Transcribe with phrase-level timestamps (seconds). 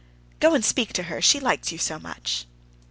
[0.39, 2.47] "Go and speak to her, she likes you so much."